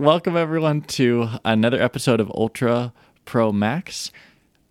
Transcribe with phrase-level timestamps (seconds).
[0.00, 2.94] Welcome, everyone, to another episode of Ultra
[3.26, 4.10] Pro Max.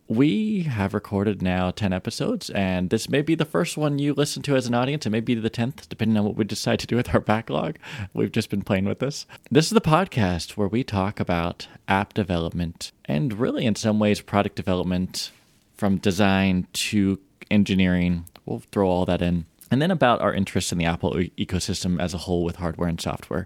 [0.08, 4.42] We have recorded now 10 episodes, and this may be the first one you listen
[4.42, 5.06] to as an audience.
[5.06, 7.78] It may be the 10th, depending on what we decide to do with our backlog.
[8.12, 9.28] We've just been playing with this.
[9.52, 14.22] This is the podcast where we talk about app development and, really, in some ways,
[14.22, 15.30] product development
[15.76, 17.20] from design to
[17.52, 18.26] engineering.
[18.48, 22.14] We'll throw all that in and then about our interest in the Apple ecosystem as
[22.14, 23.46] a whole with hardware and software.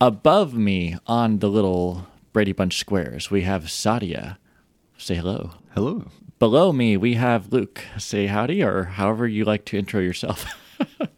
[0.00, 4.38] Above me on the little Brady Bunch squares, we have Sadia.
[4.98, 5.52] Say hello.
[5.74, 6.06] Hello.
[6.38, 7.82] Below me, we have Luke.
[7.98, 10.44] Say howdy, or however you like to intro yourself.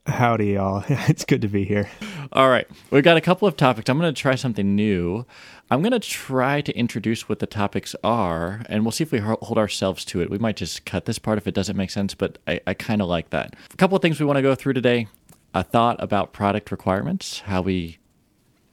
[0.06, 0.84] Howdy, y'all.
[0.88, 1.88] It's good to be here.
[2.33, 2.66] All right.
[2.91, 3.88] We've got a couple of topics.
[3.88, 5.27] I'm going to try something new.
[5.70, 9.19] I'm going to try to introduce what the topics are, and we'll see if we
[9.19, 10.30] hold ourselves to it.
[10.30, 13.02] We might just cut this part if it doesn't make sense, but I, I kind
[13.02, 13.55] of like that.
[13.73, 15.09] A couple of things we want to go through today
[15.55, 17.98] a thought about product requirements, how we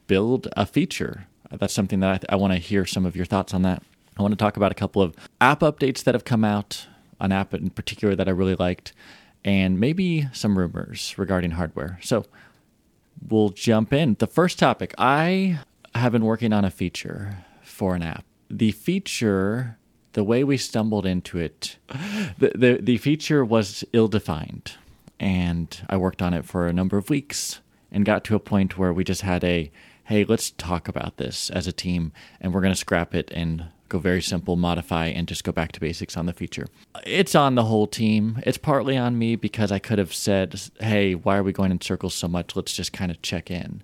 [0.06, 1.26] build a feature.
[1.50, 3.82] That's something that I, I want to hear some of your thoughts on that.
[4.18, 6.86] I want to talk about a couple of app updates that have come out,
[7.20, 8.92] an app in particular that I really liked,
[9.44, 11.98] and maybe some rumors regarding hardware.
[12.02, 12.24] So
[13.28, 14.16] we'll jump in.
[14.18, 15.60] The first topic I
[15.94, 18.24] have been working on a feature for an app.
[18.50, 19.78] The feature,
[20.12, 21.76] the way we stumbled into it,
[22.38, 24.72] the, the, the feature was ill defined.
[25.20, 27.60] And I worked on it for a number of weeks
[27.92, 29.70] and got to a point where we just had a
[30.08, 33.64] hey, let's talk about this as a team and we're going to scrap it and
[33.88, 36.66] go very simple, modify, and just go back to basics on the feature.
[37.06, 38.40] It's on the whole team.
[38.44, 41.80] It's partly on me because I could have said, hey, why are we going in
[41.80, 42.56] circles so much?
[42.56, 43.82] Let's just kind of check in.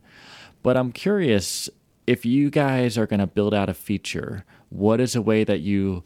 [0.62, 1.68] But I'm curious
[2.06, 5.60] if you guys are going to build out a feature, what is a way that
[5.60, 6.02] you,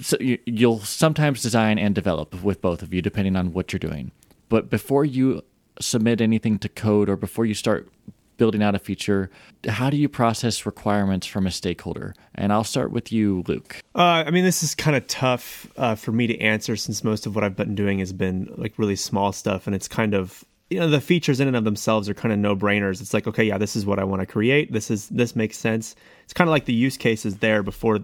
[0.00, 3.78] so you you'll sometimes design and develop with both of you depending on what you're
[3.78, 4.12] doing.
[4.48, 5.42] But before you
[5.80, 7.88] submit anything to code or before you start
[8.36, 9.30] building out a feature,
[9.68, 12.14] how do you process requirements from a stakeholder?
[12.34, 13.80] And I'll start with you, Luke.
[13.94, 17.26] Uh, I mean, this is kind of tough uh, for me to answer since most
[17.26, 20.44] of what I've been doing has been like really small stuff, and it's kind of
[20.70, 23.00] you know the features in and of themselves are kind of no brainers.
[23.00, 24.72] It's like okay, yeah, this is what I want to create.
[24.72, 25.94] This is this makes sense.
[26.24, 28.00] It's kind of like the use case is there before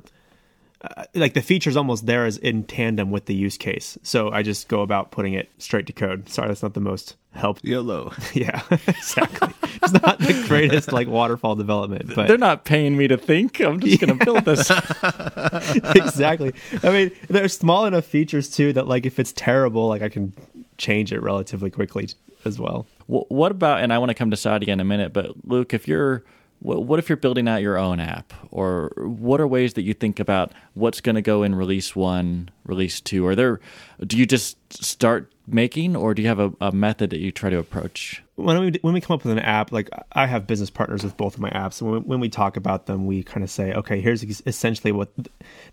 [0.82, 3.99] uh, like the feature's almost there as in tandem with the use case.
[4.03, 6.28] So I just go about putting it straight to code.
[6.28, 7.59] Sorry, that's not the most help.
[7.62, 8.12] YOLO.
[8.34, 9.48] yeah, exactly.
[9.82, 13.60] it's not the greatest like waterfall development, but they're not paying me to think.
[13.60, 14.06] I'm just yeah.
[14.06, 14.70] going to build this.
[15.97, 16.53] exactly.
[16.82, 20.32] I mean, there's small enough features too that like if it's terrible, like I can
[20.78, 22.09] change it relatively quickly
[22.44, 22.87] as well.
[23.06, 23.81] well what about?
[23.81, 26.25] And I want to come to Sadia in a minute, but Luke, if you're
[26.62, 30.20] what if you're building out your own app or what are ways that you think
[30.20, 33.60] about what's going to go in release one release two or there
[34.06, 37.50] do you just start making or do you have a, a, method that you try
[37.50, 38.22] to approach?
[38.36, 41.16] When we when we come up with an app like i have business partners with
[41.16, 43.72] both of my apps and when, when we talk about them we kind of say
[43.75, 45.10] okay here's essentially what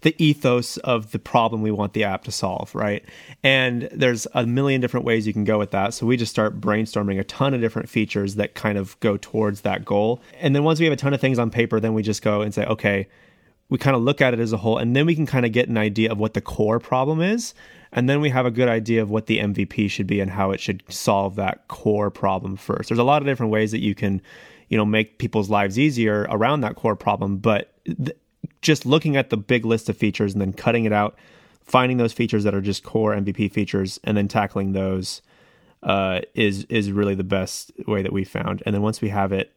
[0.02, 3.03] the ethos of the problem we want the app to solve right?
[3.44, 6.59] And there's a million different ways you can go with that so we just start
[6.59, 10.22] brainstorming a ton of different features that kind of go towards that goal.
[10.40, 12.41] And then once we have a ton of things on paper then we just go
[12.41, 13.08] and say okay
[13.69, 15.52] we kind of look at it as a whole and then we can kind of
[15.52, 17.53] get an idea of what the core problem is
[17.91, 20.52] and then we have a good idea of what the MVP should be and how
[20.52, 22.90] it should solve that core problem first.
[22.90, 24.22] There's a lot of different ways that you can,
[24.68, 28.18] you know, make people's lives easier around that core problem, but th-
[28.62, 31.18] just looking at the big list of features and then cutting it out,
[31.62, 35.22] finding those features that are just core MVP features, and then tackling those
[35.81, 38.62] uh, is is really the best way that we found.
[38.66, 39.53] And then once we have it,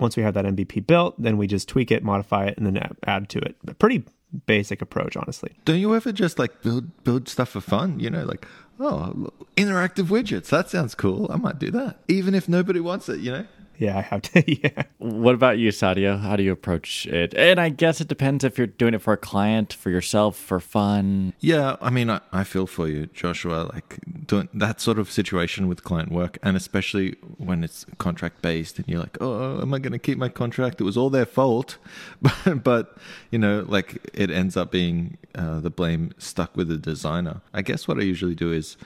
[0.00, 2.96] once we have that MVP built, then we just tweak it, modify it, and then
[3.06, 3.56] add to it.
[3.66, 4.04] A pretty
[4.46, 5.56] basic approach, honestly.
[5.64, 8.00] Don't you ever just like build build stuff for fun?
[8.00, 8.46] You know, like
[8.78, 10.48] oh, interactive widgets.
[10.48, 11.30] That sounds cool.
[11.30, 13.20] I might do that, even if nobody wants it.
[13.20, 13.46] You know.
[13.80, 14.44] Yeah, I have to.
[14.62, 14.82] Yeah.
[14.98, 16.20] What about you, Sadia?
[16.20, 17.32] How do you approach it?
[17.34, 20.60] And I guess it depends if you're doing it for a client, for yourself, for
[20.60, 21.32] fun.
[21.40, 23.70] Yeah, I mean, I, I feel for you, Joshua.
[23.72, 28.78] Like doing that sort of situation with client work, and especially when it's contract based,
[28.78, 30.80] and you're like, oh, am I going to keep my contract?
[30.80, 31.78] It was all their fault,
[32.22, 32.98] but, but
[33.30, 37.40] you know, like it ends up being uh, the blame stuck with the designer.
[37.54, 38.76] I guess what I usually do is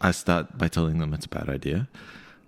[0.00, 1.88] I start by telling them it's a bad idea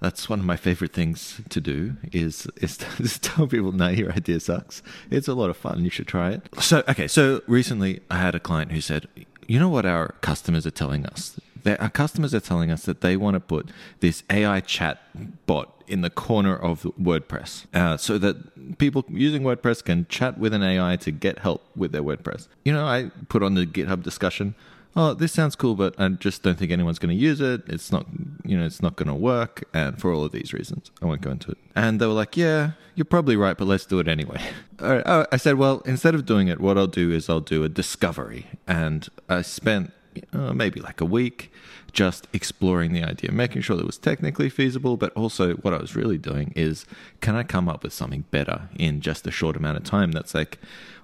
[0.03, 4.13] that's one of my favorite things to do is is just tell people no your
[4.13, 4.83] idea sucks.
[5.11, 5.85] It's a lot of fun.
[5.85, 6.43] You should try it.
[6.61, 9.09] So okay so recently i had a client who said
[9.47, 11.39] you know what our customers are telling us?
[11.65, 13.71] Our customers are telling us that they want to put
[14.01, 15.01] this ai chat
[15.47, 20.53] bot in the corner of wordpress uh, so that people using wordpress can chat with
[20.53, 22.49] an ai to get help with their wordpress.
[22.65, 24.57] You know i put on the github discussion
[24.95, 27.63] oh, this sounds cool, but I just don't think anyone's going to use it.
[27.67, 28.07] It's not,
[28.45, 29.65] you know, it's not going to work.
[29.73, 31.59] And for all of these reasons, I won't go into it.
[31.75, 34.41] And they were like, yeah, you're probably right, but let's do it anyway.
[34.83, 37.41] All right, uh, I said, well, instead of doing it, what I'll do is I'll
[37.41, 38.47] do a discovery.
[38.67, 39.93] And I spent
[40.33, 41.51] uh, maybe like a week
[41.93, 45.79] just exploring the idea, making sure that it was technically feasible, but also what I
[45.79, 46.87] was really doing is
[47.21, 50.35] can I come up with something better in just a short amount of time that's
[50.35, 50.59] like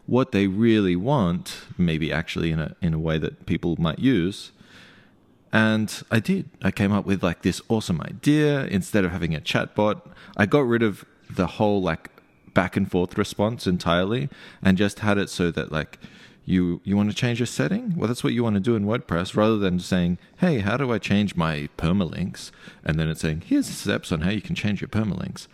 [0.08, 4.50] what they really want, maybe actually in a in a way that people might use.
[5.52, 6.48] And I did.
[6.62, 8.64] I came up with like this awesome idea.
[8.64, 10.00] Instead of having a chatbot,
[10.36, 12.10] I got rid of the whole like
[12.54, 14.30] back and forth response entirely
[14.62, 15.98] and just had it so that like
[16.46, 18.86] you you want to change your setting well that's what you want to do in
[18.86, 22.50] wordpress rather than saying hey how do i change my permalinks
[22.82, 25.46] and then it's saying here's the steps on how you can change your permalinks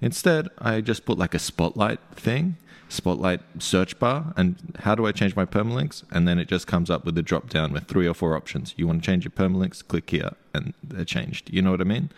[0.00, 2.56] instead i just put like a spotlight thing
[2.90, 6.02] spotlight search bar and how do I change my permalinks?
[6.10, 8.74] And then it just comes up with a drop down with three or four options.
[8.76, 9.86] You want to change your permalinks?
[9.86, 11.50] Click here and they're changed.
[11.52, 12.10] You know what I mean?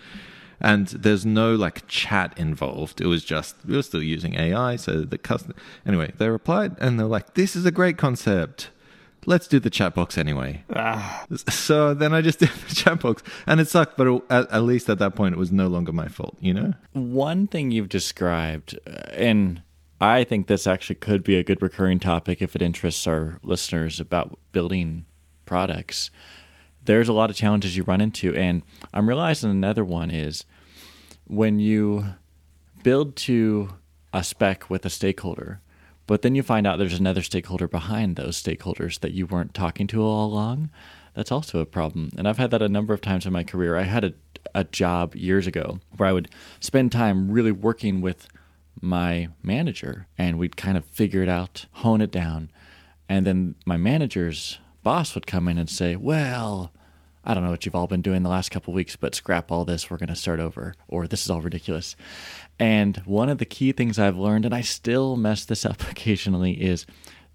[0.60, 3.00] And there's no like chat involved.
[3.00, 4.76] It was just, we were still using AI.
[4.76, 5.54] So the customer,
[5.86, 8.70] anyway, they replied and they're like, this is a great concept.
[9.24, 10.64] Let's do the chat box anyway.
[10.74, 11.26] Ah.
[11.48, 14.62] So then I just did the chat box and it sucked, but it, at, at
[14.62, 16.74] least at that point, it was no longer my fault, you know?
[16.92, 19.62] One thing you've described, uh, and
[20.02, 24.00] I think this actually could be a good recurring topic if it interests our listeners
[24.00, 25.04] about building
[25.46, 26.10] products.
[26.84, 30.44] There's a lot of challenges you run into, and I'm realizing another one is
[31.28, 32.04] when you
[32.82, 33.74] build to
[34.12, 35.60] a spec with a stakeholder,
[36.08, 39.86] but then you find out there's another stakeholder behind those stakeholders that you weren't talking
[39.86, 40.68] to all along.
[41.14, 42.10] That's also a problem.
[42.18, 43.76] And I've had that a number of times in my career.
[43.76, 44.14] I had a,
[44.52, 46.28] a job years ago where I would
[46.58, 48.26] spend time really working with
[48.80, 52.50] my manager and we'd kind of figure it out, hone it down.
[53.08, 56.72] And then my manager's boss would come in and say, Well,
[57.24, 59.64] I don't know what you've all been doing the last couple weeks, but scrap all
[59.64, 59.90] this.
[59.90, 61.94] We're going to start over, or this is all ridiculous.
[62.58, 66.52] And one of the key things I've learned, and I still mess this up occasionally,
[66.52, 66.84] is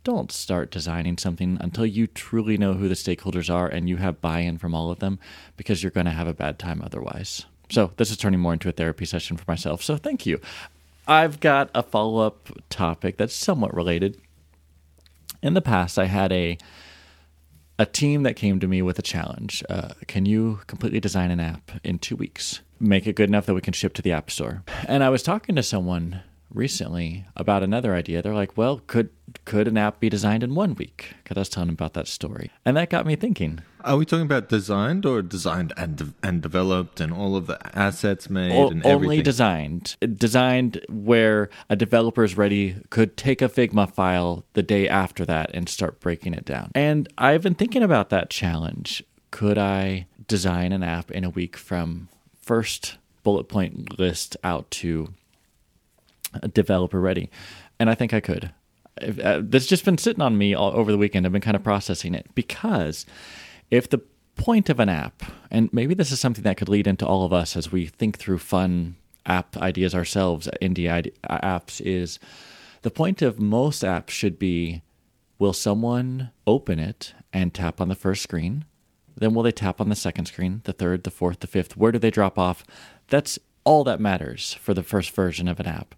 [0.04, 4.22] don't start designing something until you truly know who the stakeholders are and you have
[4.22, 5.20] buy in from all of them,
[5.56, 7.46] because you're going to have a bad time otherwise.
[7.70, 9.84] So, this is turning more into a therapy session for myself.
[9.84, 10.40] So, thank you.
[11.08, 14.20] I've got a follow up topic that's somewhat related.
[15.42, 16.58] In the past, I had a
[17.80, 19.64] a team that came to me with a challenge.
[19.70, 22.62] Uh, can you completely design an app in two weeks?
[22.80, 24.64] Make it good enough that we can ship to the App Store.
[24.88, 26.22] And I was talking to someone
[26.52, 28.22] recently about another idea.
[28.22, 29.10] They're like, "Well, could
[29.46, 32.08] could an app be designed in one week?" Because I was telling them about that
[32.08, 33.60] story, and that got me thinking.
[33.88, 37.58] Are we talking about designed or designed and de- and developed and all of the
[37.78, 43.50] assets made o- and only designed, designed where a developer is ready could take a
[43.50, 46.72] Figma file the day after that and start breaking it down.
[46.76, 49.04] And I've been thinking about that challenge.
[49.32, 52.10] Could I design an app in a week from
[52.42, 55.14] first bullet point list out to
[56.54, 57.30] developer ready.
[57.80, 58.52] And I think I could.
[59.02, 61.26] Uh, that's just been sitting on me all over the weekend.
[61.26, 63.06] I've been kind of processing it because
[63.72, 64.02] if the
[64.36, 67.34] point of an app, and maybe this is something that could lead into all of
[67.34, 72.20] us as we think through fun app ideas ourselves, indie apps, is
[72.84, 74.82] the point of most apps should be
[75.40, 78.66] will someone open it and tap on the first screen?
[79.16, 81.76] Then will they tap on the second screen, the third, the fourth, the fifth?
[81.76, 82.64] Where do they drop off?
[83.08, 85.96] That's all that matters for the first version of an app.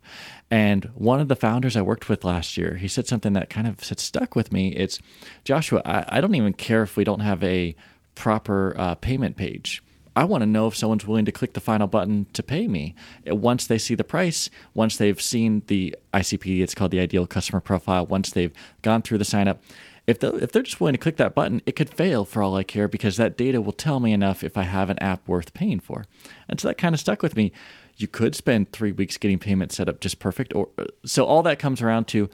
[0.51, 3.67] And one of the founders I worked with last year, he said something that kind
[3.67, 4.69] of stuck with me.
[4.69, 4.99] It's
[5.43, 7.75] Joshua, I, I don't even care if we don't have a
[8.15, 9.83] proper uh, payment page.
[10.15, 12.95] I want to know if someone's willing to click the final button to pay me.
[13.27, 17.61] Once they see the price, once they've seen the ICP, it's called the ideal customer
[17.61, 18.51] profile, once they've
[18.81, 19.61] gone through the sign up,
[20.07, 22.63] if, if they're just willing to click that button, it could fail for all I
[22.63, 25.79] care because that data will tell me enough if I have an app worth paying
[25.79, 26.05] for.
[26.47, 27.51] And so that kind of stuck with me.
[27.99, 30.53] You could spend three weeks getting payment set up just perfect.
[30.55, 30.69] Or
[31.05, 32.29] so all that comes around to,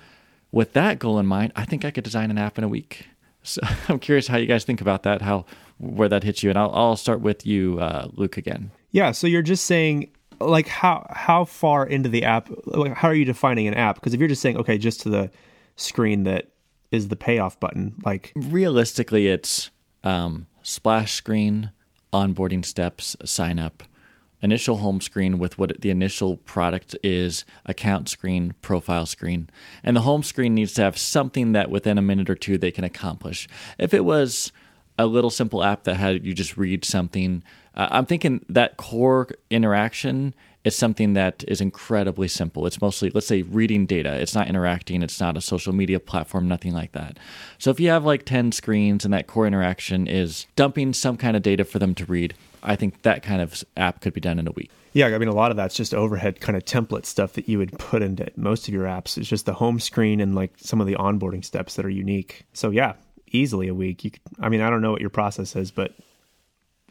[0.51, 3.07] with that goal in mind, I think I could design an app in a week.
[3.47, 5.45] So I'm curious how you guys think about that, how
[5.77, 8.71] where that hits you, and I'll, I'll start with you, uh, Luke, again.
[8.89, 9.11] Yeah.
[9.11, 13.23] So you're just saying like how how far into the app like how are you
[13.23, 15.29] defining an app because if you're just saying okay just to the
[15.75, 16.49] screen that
[16.91, 17.95] is the payoff button?
[18.03, 19.69] Like realistically, it's
[20.03, 21.71] um, splash screen,
[22.13, 23.83] onboarding steps, sign up,
[24.45, 29.49] initial home screen with what the initial product is, account screen, profile screen,
[29.83, 32.71] and the home screen needs to have something that within a minute or two they
[32.71, 33.49] can accomplish.
[33.77, 34.53] If it was
[34.97, 39.27] a little simple app that had you just read something, uh, I'm thinking that core
[39.49, 40.33] interaction
[40.65, 42.65] it's something that is incredibly simple.
[42.65, 44.19] It's mostly, let's say, reading data.
[44.19, 45.03] It's not interacting.
[45.03, 47.17] It's not a social media platform, nothing like that.
[47.59, 51.37] So if you have like 10 screens and that core interaction is dumping some kind
[51.37, 54.39] of data for them to read, I think that kind of app could be done
[54.39, 54.71] in a week.
[54.93, 57.59] Yeah, I mean, a lot of that's just overhead kind of template stuff that you
[57.59, 59.19] would put into most of your apps.
[59.19, 62.45] It's just the home screen and like some of the onboarding steps that are unique.
[62.53, 62.93] So yeah,
[63.31, 64.03] easily a week.
[64.03, 65.93] You could, I mean, I don't know what your process is, but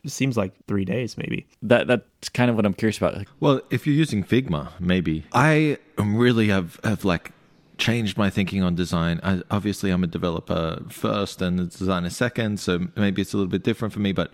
[0.06, 1.46] seems like three days maybe.
[1.62, 3.24] That that's kind of what I'm curious about.
[3.40, 7.32] Well, if you're using Figma, maybe I really have have like
[7.78, 9.20] changed my thinking on design.
[9.22, 13.50] I, obviously, I'm a developer first and a designer second, so maybe it's a little
[13.50, 14.12] bit different for me.
[14.12, 14.32] But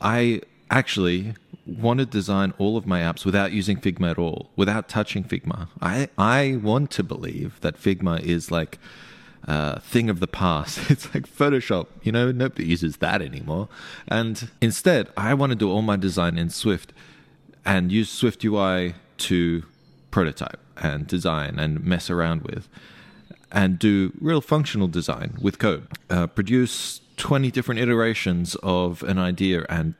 [0.00, 1.34] I actually
[1.66, 5.68] want to design all of my apps without using Figma at all, without touching Figma.
[5.80, 8.78] I I want to believe that Figma is like
[9.46, 10.78] uh, thing of the past.
[10.90, 13.68] It's like Photoshop, you know, nobody uses that anymore.
[14.08, 16.92] And instead, I want to do all my design in Swift
[17.64, 19.64] and use Swift UI to
[20.10, 22.68] prototype and design and mess around with
[23.52, 25.86] and do real functional design with code.
[26.10, 29.94] Uh, produce 20 different iterations of an idea and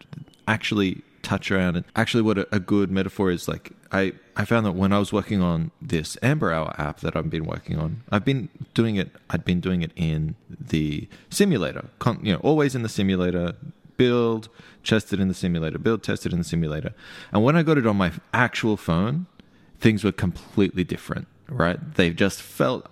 [0.47, 4.65] actually touch around and actually what a, a, good metaphor is like I, I found
[4.65, 8.05] that when I was working on this Amber Hour app that I've been working on,
[8.13, 11.87] I've been doing it I'd been doing it in the simulator.
[11.99, 13.55] Con, you know, always in the simulator,
[13.97, 14.49] build,
[14.85, 16.95] test it in the simulator, build, test it in the simulator.
[17.33, 19.27] And when I got it on my actual phone,
[19.81, 21.95] things were completely different, right?
[21.97, 22.87] They just felt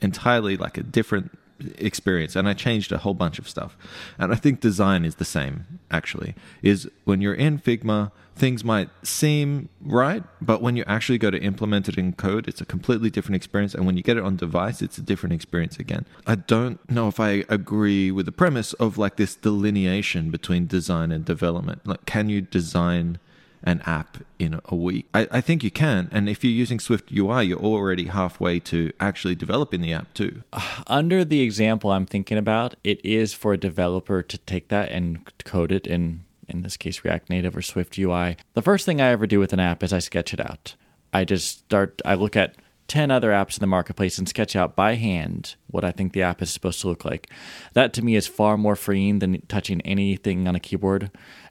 [0.00, 1.36] entirely like a different
[1.78, 3.76] experience and I changed a whole bunch of stuff.
[4.18, 6.34] And I think design is the same actually.
[6.62, 11.38] Is when you're in Figma, things might seem right, but when you actually go to
[11.38, 14.36] implement it in code, it's a completely different experience and when you get it on
[14.36, 16.04] device, it's a different experience again.
[16.26, 21.12] I don't know if I agree with the premise of like this delineation between design
[21.12, 21.86] and development.
[21.86, 23.18] Like can you design
[23.66, 25.06] an app in a week.
[25.12, 26.08] I, I, think you can.
[26.12, 30.44] And if you're using Swift UI, you're already halfway to actually developing the app too.
[30.86, 35.18] Under the example I'm thinking about, it is for a developer to take that and
[35.44, 38.36] code it in, in this case, React Native or Swift UI.
[38.54, 40.76] The first thing I ever do with an app is I sketch it out.
[41.12, 42.54] I just start, I look at
[42.86, 46.22] 10 other apps in the marketplace and sketch out by hand what I think the
[46.22, 47.28] app is supposed to look like.
[47.72, 51.10] That to me is far more freeing than touching anything on a keyboard.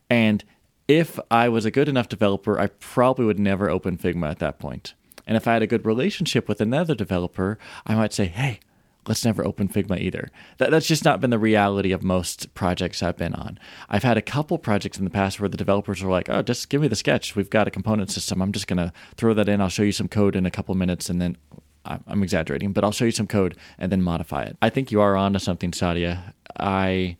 [0.09, 0.45] And
[0.87, 4.59] if I was a good enough developer, I probably would never open Figma at that
[4.59, 4.93] point.
[5.27, 8.59] And if I had a good relationship with another developer, I might say, hey,
[9.07, 10.29] let's never open Figma either.
[10.57, 13.59] That, that's just not been the reality of most projects I've been on.
[13.89, 16.69] I've had a couple projects in the past where the developers were like, oh, just
[16.69, 17.35] give me the sketch.
[17.35, 18.41] We've got a component system.
[18.41, 19.61] I'm just going to throw that in.
[19.61, 21.37] I'll show you some code in a couple minutes and then
[21.85, 24.57] I'm exaggerating, but I'll show you some code and then modify it.
[24.59, 26.33] I think you are onto something, Sadia.
[26.59, 27.17] I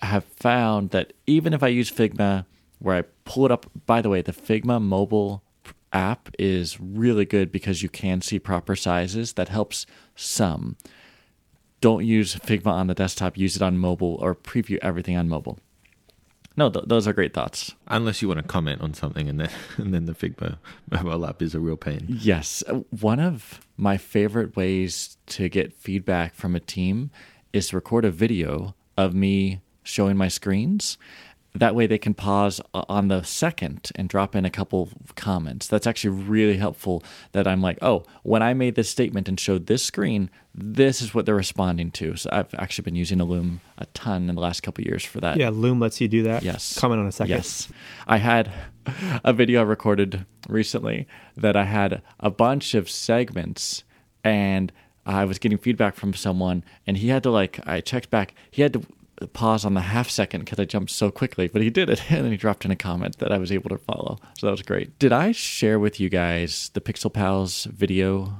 [0.00, 2.46] have found that even if I use Figma
[2.78, 3.66] where I pull it up.
[3.86, 5.42] By the way, the Figma mobile
[5.92, 9.34] app is really good because you can see proper sizes.
[9.34, 10.76] That helps some.
[11.80, 15.58] Don't use Figma on the desktop, use it on mobile or preview everything on mobile.
[16.56, 17.74] No, th- those are great thoughts.
[17.88, 20.58] Unless you want to comment on something, and then and then the Figma
[20.90, 22.06] mobile app is a real pain.
[22.08, 27.10] Yes, one of my favorite ways to get feedback from a team
[27.52, 30.96] is to record a video of me showing my screens
[31.54, 35.68] that way they can pause uh, on the second and drop in a couple comments.
[35.68, 39.66] That's actually really helpful that i'm like oh when i made this statement and showed
[39.66, 42.16] this screen this is what they're responding to.
[42.16, 45.20] So i've actually been using a loom a ton in the last couple years for
[45.20, 45.36] that.
[45.36, 46.42] Yeah loom lets you do that.
[46.42, 46.78] Yes.
[46.78, 47.30] Comment on a second.
[47.30, 47.68] Yes.
[48.06, 48.50] I had
[49.24, 51.06] a video I recorded recently
[51.36, 53.84] that i had a bunch of segments
[54.22, 54.72] and
[55.06, 57.60] I was getting feedback from someone, and he had to like.
[57.66, 58.34] I checked back.
[58.50, 58.82] He had to
[59.32, 62.02] pause on the half second because I jumped so quickly, but he did it.
[62.10, 64.18] And then he dropped in a comment that I was able to follow.
[64.38, 64.98] So that was great.
[64.98, 68.38] Did I share with you guys the Pixel Pals video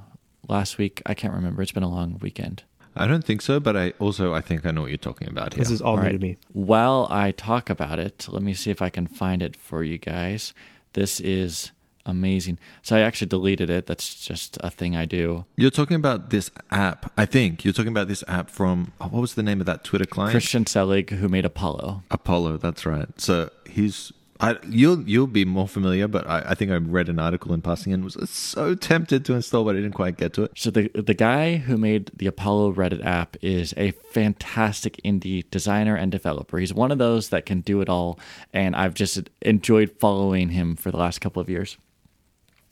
[0.49, 1.03] last week?
[1.07, 1.63] I can't remember.
[1.63, 2.63] It's been a long weekend.
[2.97, 5.55] I don't think so, but I also I think I know what you're talking about
[5.55, 5.65] here.
[5.65, 6.13] This is all, all new right.
[6.13, 6.37] to me.
[6.53, 9.99] While I talk about it, let me see if I can find it for you
[9.99, 10.55] guys.
[10.93, 11.73] This is
[12.07, 12.59] amazing.
[12.83, 13.87] So I actually deleted it.
[13.87, 15.45] That's just a thing I do.
[15.57, 17.65] You're talking about this app, I think.
[17.65, 20.33] You're talking about this app from oh, what was the name of that Twitter client?
[20.33, 22.03] Christian Selig, who made Apollo.
[22.11, 23.09] Apollo, that's right.
[23.21, 27.19] So he's I, you'll you'll be more familiar, but I, I, think I read an
[27.19, 30.43] article in passing and was so tempted to install, but I didn't quite get to
[30.45, 30.53] it.
[30.57, 35.95] So the the guy who made the Apollo Reddit app is a fantastic indie designer
[35.95, 36.59] and developer.
[36.59, 38.19] He's one of those that can do it all,
[38.53, 41.79] and I've just enjoyed following him for the last couple of years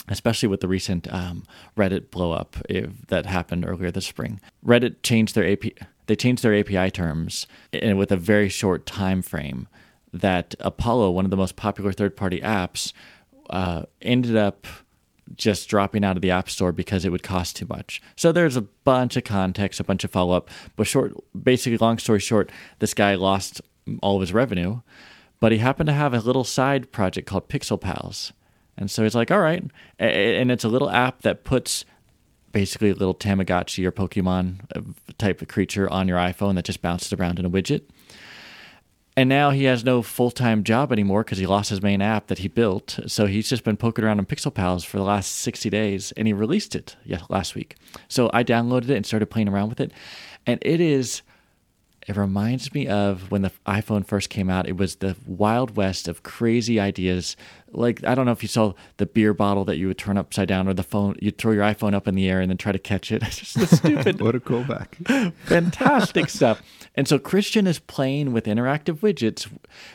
[0.09, 1.44] especially with the recent um,
[1.76, 4.40] Reddit blowup that happened earlier this spring.
[4.64, 5.75] Reddit changed their API.
[6.06, 9.68] They changed their API terms in, with a very short time frame.
[10.12, 12.92] That Apollo, one of the most popular third-party apps,
[13.49, 14.66] uh, ended up
[15.37, 18.02] just dropping out of the App Store because it would cost too much.
[18.16, 20.50] So there's a bunch of context, a bunch of follow up.
[20.76, 23.62] But short, basically, long story short, this guy lost
[24.02, 24.80] all of his revenue,
[25.40, 28.32] but he happened to have a little side project called Pixel Pals.
[28.76, 29.64] And so he's like, all right.
[29.99, 31.85] And it's a little app that puts
[32.52, 34.81] basically a little Tamagotchi or Pokemon uh,
[35.19, 37.83] type of creature on your iPhone that just bounces around in a widget.
[39.14, 42.29] And now he has no full time job anymore because he lost his main app
[42.29, 42.99] that he built.
[43.07, 46.26] So he's just been poking around in Pixel Pals for the last 60 days and
[46.26, 46.97] he released it
[47.29, 47.76] last week.
[48.09, 49.93] So I downloaded it and started playing around with it.
[50.47, 51.23] And it is
[52.09, 54.66] it reminds me of when the iPhone first came out.
[54.66, 57.37] It was the wild west of crazy ideas.
[57.71, 60.49] Like I don't know if you saw the beer bottle that you would turn upside
[60.49, 62.73] down, or the phone you'd throw your iPhone up in the air and then try
[62.73, 63.23] to catch it.
[63.26, 64.21] It's just the stupid.
[64.21, 65.32] what a callback!
[65.44, 66.61] Fantastic stuff.
[66.94, 69.50] And so Christian is playing with interactive widgets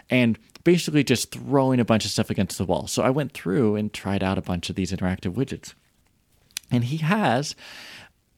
[0.09, 2.87] and basically just throwing a bunch of stuff against the wall.
[2.87, 5.73] So I went through and tried out a bunch of these interactive widgets,
[6.71, 7.55] and he has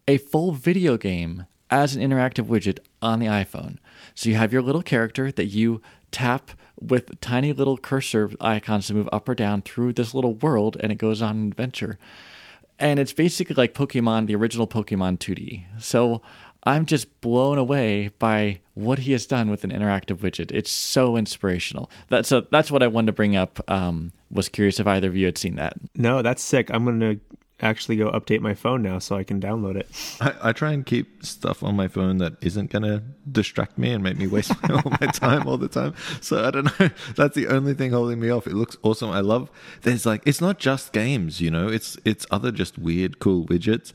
[0.08, 3.78] a full video game as an interactive widget on the iPhone.
[4.16, 8.94] So you have your little character that you tap with tiny little cursor icons to
[8.94, 11.98] move up or down through this little world, and it goes on an adventure.
[12.80, 15.66] And it's basically like Pokemon, the original Pokemon 2D.
[15.80, 16.22] So
[16.64, 20.52] I'm just blown away by what he has done with an interactive widget.
[20.52, 21.90] It's so inspirational.
[22.08, 23.60] That's so that's what I wanted to bring up.
[23.70, 25.74] Um, was curious if either of you had seen that.
[25.96, 26.70] No, that's sick.
[26.72, 27.18] I'm gonna
[27.62, 29.90] actually go update my phone now so I can download it.
[30.22, 33.92] I, I try and keep stuff on my phone that isn't going to distract me
[33.92, 35.94] and make me waste all my time all the time.
[36.22, 36.90] So I don't know.
[37.16, 38.48] That's the only thing holding me off.
[38.48, 39.10] It looks awesome.
[39.10, 39.52] I love.
[39.82, 41.68] There's like it's not just games, you know.
[41.68, 43.94] It's it's other just weird, cool widgets.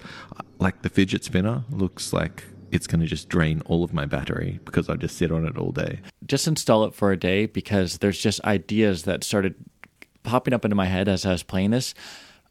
[0.58, 4.58] Like the fidget spinner looks like it's going to just drain all of my battery
[4.64, 6.00] because I just sit on it all day.
[6.26, 9.54] Just install it for a day because there's just ideas that started
[10.24, 11.94] popping up into my head as I was playing this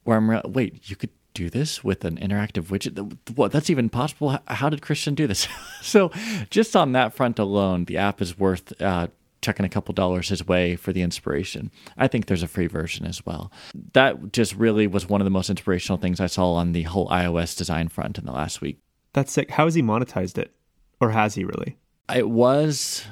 [0.04, 3.36] where I'm wait, you could do this with an interactive widget?
[3.36, 3.52] What?
[3.52, 4.38] That's even possible?
[4.48, 5.48] How did Christian do this?
[5.82, 6.12] so,
[6.50, 9.08] just on that front alone, the app is worth uh,
[9.42, 11.72] chucking a couple dollars his way for the inspiration.
[11.98, 13.52] I think there's a free version as well.
[13.94, 17.08] That just really was one of the most inspirational things I saw on the whole
[17.10, 18.80] iOS design front in the last week.
[19.14, 19.52] That's sick.
[19.52, 20.54] How has he monetized it?
[21.00, 21.78] Or has he really?
[22.14, 23.06] It was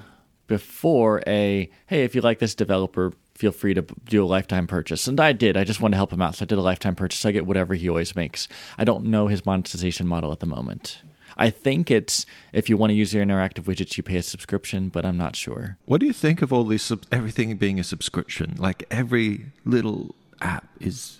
[0.47, 5.07] before a hey, if you like this developer, feel free to do a lifetime purchase.
[5.07, 5.57] And I did.
[5.57, 6.35] I just wanted to help him out.
[6.35, 7.25] So I did a lifetime purchase.
[7.25, 8.47] I get whatever he always makes.
[8.77, 11.01] I don't know his monetization model at the moment.
[11.37, 14.89] I think it's if you want to use your interactive widgets, you pay a subscription,
[14.89, 15.77] but I'm not sure.
[15.85, 16.91] What do you think of all this?
[17.11, 21.17] Everything being a subscription, like every little app is.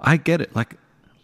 [0.00, 0.54] I get it.
[0.54, 0.76] Like,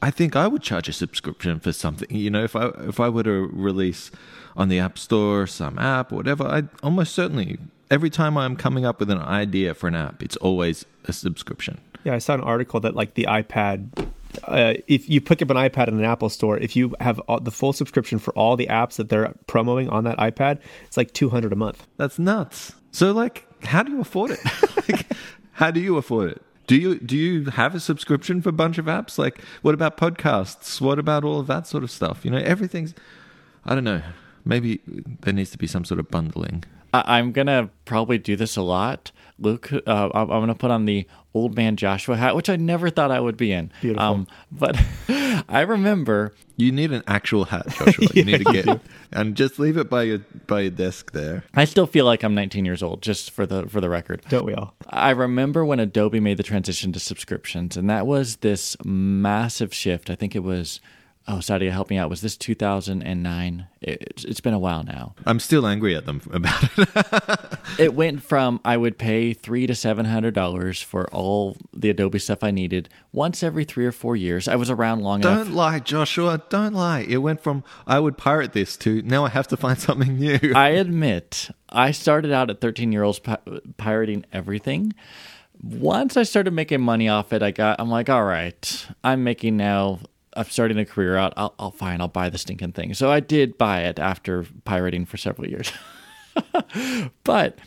[0.02, 2.10] I think I would charge a subscription for something.
[2.10, 4.10] You know, if I if I were to release
[4.56, 7.58] on the App Store some app or whatever, I'd almost certainly
[7.94, 11.80] every time I'm coming up with an idea for an app, it's always a subscription.
[12.02, 14.10] Yeah, I saw an article that like the iPad
[14.48, 17.38] uh, if you pick up an iPad in an Apple store, if you have all,
[17.38, 21.12] the full subscription for all the apps that they're promoting on that iPad, it's like
[21.12, 21.86] two hundred a month.
[21.98, 22.72] That's nuts.
[22.90, 24.40] So, like, how do you afford it?
[24.88, 25.06] like,
[25.52, 26.42] how do you afford it?
[26.66, 29.18] Do you do you have a subscription for a bunch of apps?
[29.18, 30.80] Like, what about podcasts?
[30.80, 32.24] What about all of that sort of stuff?
[32.24, 32.92] You know, everything's.
[33.64, 34.02] I don't know.
[34.44, 34.80] Maybe
[35.20, 36.64] there needs to be some sort of bundling.
[37.02, 39.72] I, am gonna probably do this a lot, Luke.
[39.72, 43.10] Uh, I'm, I'm gonna put on the old man Joshua hat, which I never thought
[43.10, 43.72] I would be in.
[43.80, 44.04] Beautiful.
[44.04, 44.80] Um, but
[45.48, 47.94] I remember you need an actual hat, Joshua.
[48.00, 48.80] yeah, you need to get
[49.12, 51.44] and just leave it by your by your desk there.
[51.54, 54.22] I still feel like I'm 19 years old, just for the for the record.
[54.28, 54.74] Don't we all?
[54.88, 60.10] I remember when Adobe made the transition to subscriptions, and that was this massive shift.
[60.10, 60.80] I think it was
[61.26, 62.10] oh, Sadia, help me out.
[62.10, 63.66] Was this 2009?
[63.80, 65.14] It, it's been a while now.
[65.26, 67.58] I'm still angry at them about it.
[67.78, 72.18] it went from I would pay three to seven hundred dollars for all the Adobe
[72.18, 74.48] stuff I needed once every three or four years.
[74.48, 75.46] I was around long Don't enough.
[75.46, 76.42] Don't lie, Joshua.
[76.48, 77.00] Don't lie.
[77.00, 80.38] It went from I would pirate this to now I have to find something new.
[80.54, 83.38] I admit, I started out at 13 year olds pi-
[83.76, 84.92] pirating everything
[85.62, 89.56] once I started making money off it, I got I'm like, all right, I'm making
[89.56, 90.00] now
[90.36, 91.32] I'm starting a career out.
[91.36, 92.00] I'll, I'll fine.
[92.00, 92.94] I'll buy the stinking thing.
[92.94, 95.72] So I did buy it after pirating for several years.
[97.24, 97.58] but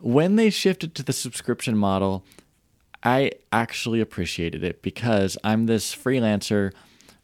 [0.00, 2.24] when they shifted to the subscription model,
[3.02, 6.72] I actually appreciated it because I'm this freelancer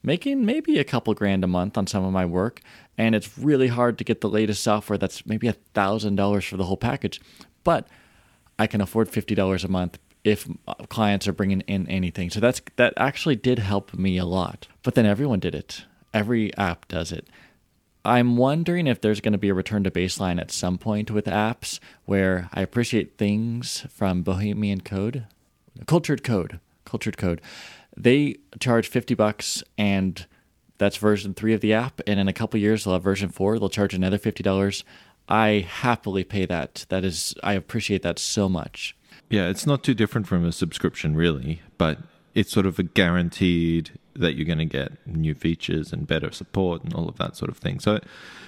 [0.02, 2.60] making maybe a couple grand a month on some of my work,
[2.98, 6.56] and it's really hard to get the latest software that's maybe a thousand dollars for
[6.56, 7.20] the whole package.
[7.64, 7.88] But
[8.58, 12.30] I can afford fifty dollars a month if uh, clients are bringing in anything.
[12.30, 14.68] So that's that actually did help me a lot.
[14.82, 15.84] But then everyone did it.
[16.12, 17.28] Every app does it.
[18.04, 21.26] I'm wondering if there's going to be a return to baseline at some point with
[21.26, 25.26] apps where I appreciate things from Bohemian Code,
[25.86, 26.60] Cultured Code.
[26.86, 27.42] Cultured Code.
[27.96, 30.26] They charge 50 bucks and
[30.78, 33.58] that's version 3 of the app and in a couple years they'll have version 4.
[33.58, 34.82] They'll charge another $50.
[35.28, 36.86] I happily pay that.
[36.88, 38.96] That is I appreciate that so much.
[39.30, 41.98] Yeah, it's not too different from a subscription, really, but
[42.34, 46.82] it's sort of a guaranteed that you're going to get new features and better support
[46.82, 47.78] and all of that sort of thing.
[47.78, 48.00] So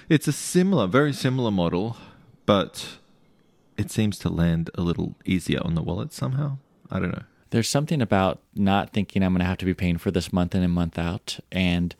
[0.09, 1.95] it's a similar, very similar model,
[2.45, 2.97] but
[3.77, 6.57] it seems to land a little easier on the wallet somehow.
[6.91, 7.23] I don't know.
[7.51, 10.53] There's something about not thinking I'm going to have to be paying for this month
[10.53, 11.39] in and month out.
[11.51, 11.95] And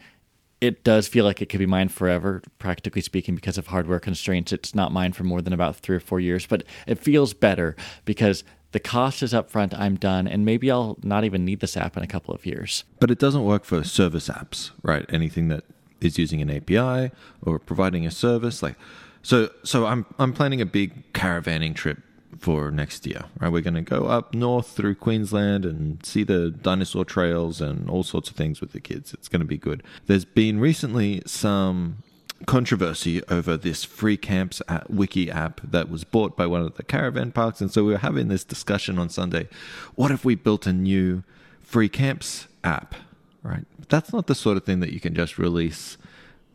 [0.59, 4.51] it does feel like it could be mine forever, practically speaking, because of hardware constraints.
[4.51, 7.75] It's not mine for more than about three or four years, but it feels better
[8.05, 11.95] because the cost is upfront, I'm done, and maybe I'll not even need this app
[11.95, 12.83] in a couple of years.
[12.99, 15.05] But it doesn't work for service apps, right?
[15.09, 15.63] Anything that
[16.01, 18.75] is using an API or providing a service, like
[19.21, 19.49] so.
[19.63, 21.99] So I'm I'm planning a big caravanning trip
[22.39, 23.51] for next year, right?
[23.51, 28.03] We're going to go up north through Queensland and see the dinosaur trails and all
[28.03, 29.13] sorts of things with the kids.
[29.13, 29.83] It's going to be good.
[30.07, 32.02] There's been recently some
[32.45, 37.31] controversy over this free camps wiki app that was bought by one of the caravan
[37.31, 37.61] parks.
[37.61, 39.47] And so we were having this discussion on sunday
[39.95, 41.23] what if we built a new
[41.61, 42.95] free camps app
[43.43, 43.65] right?
[43.89, 45.97] That's not the sort of thing that you can just release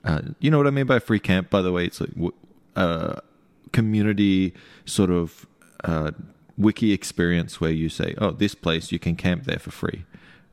[0.04, 1.50] uh, you know what i mean by free camp?
[1.50, 2.10] By the way it's like
[2.76, 3.20] a uh,
[3.72, 5.46] community sort of
[5.84, 6.12] uh,
[6.56, 10.04] wiki experience where you say oh this place you can camp there for free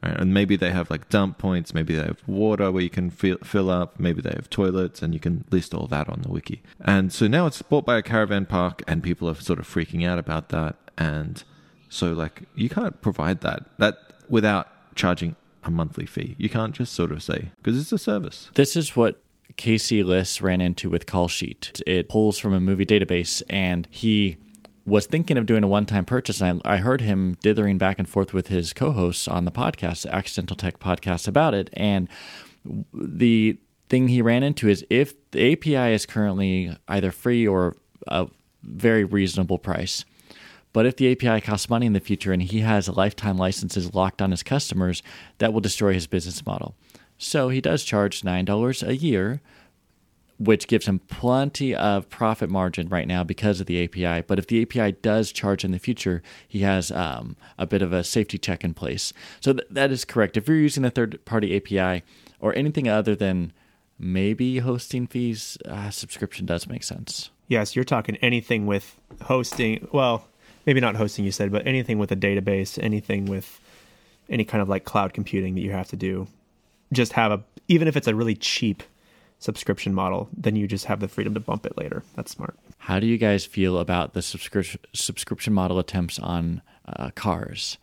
[0.06, 0.20] Right?
[0.20, 3.38] And maybe they have like dump points, maybe they have water where you can fill,
[3.44, 6.62] fill up, maybe they have toilets, and you can list all that on the wiki.
[6.82, 10.08] And so now it's bought by a caravan park, and people are sort of freaking
[10.08, 10.76] out about that.
[10.98, 11.44] And
[11.90, 13.98] so, like, you can't provide that that
[14.30, 16.36] without charging a monthly fee.
[16.38, 18.50] You can't just sort of say because it's a service.
[18.54, 19.22] This is what
[19.58, 21.82] Casey Liss ran into with Call Sheet.
[21.88, 24.38] It pulls from a movie database, and he
[24.86, 26.42] was thinking of doing a one time purchase.
[26.42, 29.52] And I, I heard him dithering back and forth with his co hosts on the
[29.52, 31.70] podcast, Accidental Tech Podcast, about it.
[31.74, 32.08] And
[32.94, 33.58] the
[33.90, 37.76] thing he ran into is if the API is currently either free or
[38.08, 38.28] a
[38.64, 40.06] very reasonable price,
[40.74, 44.22] but if the API costs money in the future and he has lifetime licenses locked
[44.22, 45.02] on his customers,
[45.38, 46.76] that will destroy his business model.
[47.18, 49.42] So he does charge $9 a year
[50.38, 54.22] which gives him plenty of profit margin right now because of the API.
[54.28, 57.94] But if the API does charge in the future, he has um, a bit of
[57.94, 59.14] a safety check in place.
[59.40, 60.36] So th- that is correct.
[60.36, 62.04] If you're using a third party API
[62.40, 63.54] or anything other than
[63.98, 67.30] maybe hosting fees, uh, subscription does make sense.
[67.48, 69.88] Yes, you're talking anything with hosting.
[69.94, 70.28] Well,
[70.66, 73.62] maybe not hosting, you said, but anything with a database, anything with
[74.30, 76.28] any kind of like cloud computing that you have to do.
[76.92, 78.84] Just have a, even if it's a really cheap
[79.46, 82.04] subscription model, then you just have the freedom to bump it later.
[82.16, 82.58] That's smart.
[82.80, 87.78] How do you guys feel about the subscription subscription model attempts on uh, cars,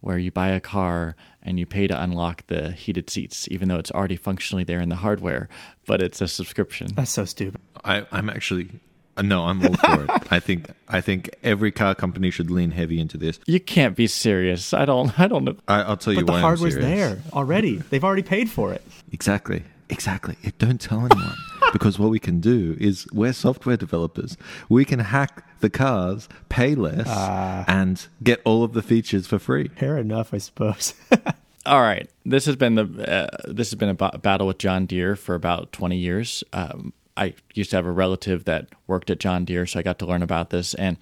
[0.00, 3.78] where you buy a car and you pay to unlock the heated seats, even though
[3.78, 5.48] it's already functionally there in the hardware,
[5.86, 6.88] but it's a subscription?
[6.94, 7.60] That's so stupid.
[7.84, 8.70] I, I'm actually
[9.16, 10.10] uh, no, I'm all for it.
[10.30, 13.40] I think I think every car company should lean heavy into this.
[13.46, 14.74] You can't be serious.
[14.74, 15.18] I don't.
[15.18, 15.56] I don't know.
[15.66, 16.36] I, will tell you but why.
[16.36, 17.76] the hardware's I'm there already.
[17.76, 18.82] They've already paid for it.
[19.12, 19.62] Exactly.
[19.88, 20.36] Exactly.
[20.58, 21.36] Don't tell anyone.
[21.72, 24.36] because what we can do is we're software developers.
[24.68, 29.38] We can hack the cars, pay less, uh, and get all of the features for
[29.38, 29.68] free.
[29.68, 30.94] Fair enough, I suppose.
[31.66, 32.08] all right.
[32.24, 35.34] This has been the uh, this has been a b- battle with John Deere for
[35.34, 36.44] about 20 years.
[36.52, 39.98] Um, I used to have a relative that worked at John Deere, so I got
[40.00, 40.98] to learn about this and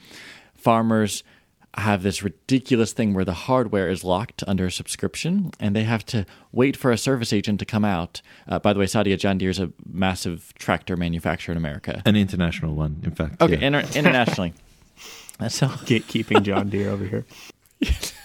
[0.55, 1.25] farmers
[1.77, 6.05] have this ridiculous thing where the hardware is locked under a subscription and they have
[6.07, 8.23] to wait for a service agent to come out.
[8.49, 12.03] Uh, by the way, Sadia John Deere is a massive tractor manufacturer in America.
[12.07, 13.41] An international one, in fact.
[13.41, 13.67] Okay, yeah.
[13.67, 14.53] inter- internationally.
[15.49, 17.27] so gatekeeping John Deere over here.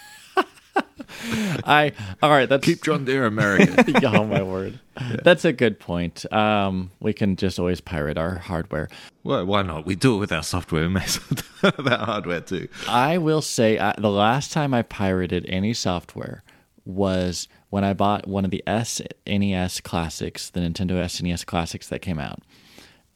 [1.65, 2.47] I all right.
[2.47, 3.95] That's keep John Deere American.
[4.05, 5.17] oh my word, yeah.
[5.23, 6.31] that's a good point.
[6.31, 8.89] Um, we can just always pirate our hardware.
[9.23, 9.85] Well, why not?
[9.85, 10.83] We do it with our software.
[10.83, 11.19] We may as
[11.61, 12.67] well do that hardware too.
[12.87, 16.43] I will say uh, the last time I pirated any software
[16.85, 22.19] was when I bought one of the SNES classics, the Nintendo SNES classics that came
[22.19, 22.41] out,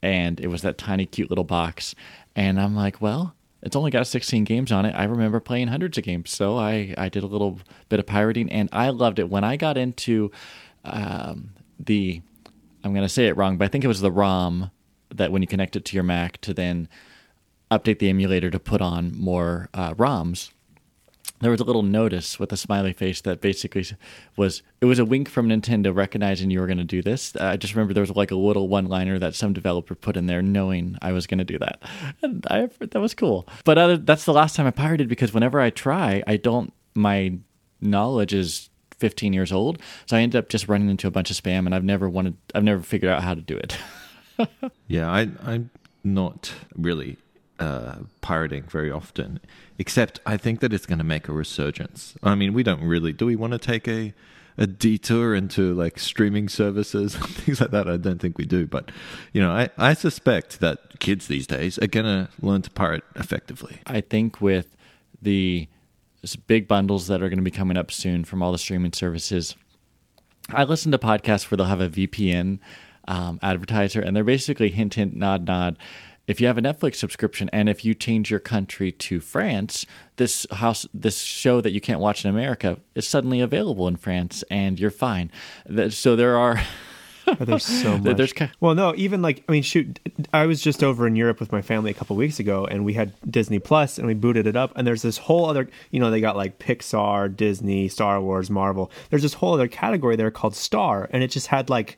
[0.02, 1.96] and it was that tiny, cute little box.
[2.36, 4.92] And I'm like, well, it's only got 16 games on it.
[4.92, 8.52] I remember playing hundreds of games, so I I did a little bit of pirating,
[8.52, 9.30] and I loved it.
[9.30, 10.32] When I got into
[10.84, 12.22] um, the,
[12.84, 14.70] I'm going to say it wrong, but I think it was the ROM
[15.10, 16.90] that when you connect it to your Mac to then
[17.72, 20.52] update the emulator to put on more uh, ROMs
[21.44, 23.86] there was a little notice with a smiley face that basically
[24.36, 27.36] was it was a wink from Nintendo recognizing you were going to do this.
[27.36, 30.18] Uh, I just remember there was like a little one liner that some developer put
[30.18, 31.82] in there knowing I was going to do that,
[32.22, 33.48] and I that was cool.
[33.64, 37.38] But other, that's the last time I pirated because whenever I try, I don't my
[37.82, 39.80] knowledge is 15 years old.
[40.06, 42.38] So I ended up just running into a bunch of spam, and I've never wanted,
[42.56, 43.78] I've never figured out how to do it.
[44.88, 45.70] yeah, I, I'm
[46.04, 47.18] not really
[47.60, 49.40] uh, pirating very often,
[49.78, 52.16] except I think that it's going to make a resurgence.
[52.24, 53.14] I mean, we don't really.
[53.14, 54.14] Do we want to take a
[54.56, 57.88] a detour into like streaming services and things like that?
[57.88, 58.92] I don't think we do, but
[59.32, 63.04] you know, I I suspect that kids these days are going to learn to pirate
[63.16, 63.80] effectively.
[63.86, 64.76] I think with
[65.22, 65.68] the
[66.48, 69.56] big bundles that are going to be coming up soon from all the streaming services.
[70.50, 72.60] I listen to podcasts where they'll have a VPN
[73.08, 75.78] um, advertiser, and they're basically hint, hint, nod, nod
[76.28, 80.46] if you have a Netflix subscription and if you change your country to France, this
[80.52, 84.80] house this show that you can't watch in America is suddenly available in France and
[84.80, 85.32] you're fine.
[85.90, 86.62] So there are
[87.28, 88.18] oh, there's so much.
[88.18, 90.00] There's well, no, even like I mean, shoot,
[90.34, 92.94] I was just over in Europe with my family a couple weeks ago, and we
[92.94, 96.12] had Disney Plus, and we booted it up, and there's this whole other, you know,
[96.12, 98.92] they got like Pixar, Disney, Star Wars, Marvel.
[99.10, 101.98] There's this whole other category there called Star, and it just had like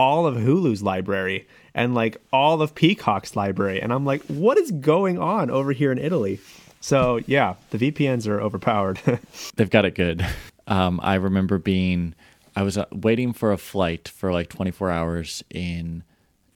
[0.00, 3.80] all of Hulu's library and like all of Peacock's library.
[3.80, 6.40] And I'm like, what is going on over here in Italy?
[6.80, 9.00] So yeah, the VPNs are overpowered.
[9.56, 10.26] They've got it good.
[10.66, 12.14] Um, I remember being,
[12.54, 16.04] I was uh, waiting for a flight for like 24 hours in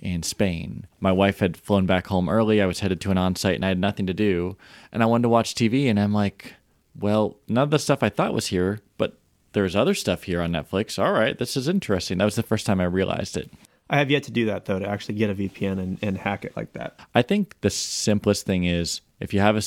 [0.03, 0.85] in Spain.
[0.98, 2.61] My wife had flown back home early.
[2.61, 4.57] I was headed to an on-site and I had nothing to do,
[4.90, 5.88] and I wanted to watch TV.
[5.88, 6.55] And I'm like,
[6.98, 9.16] well, none of the stuff I thought was here, but
[9.53, 11.03] there's other stuff here on Netflix.
[11.03, 12.18] All right, this is interesting.
[12.18, 13.51] That was the first time I realized it.
[13.93, 16.47] I have yet to do that though, to actually get a VPN and, and hack
[16.47, 16.99] it like that.
[17.15, 19.63] I think the simplest thing is if you have a,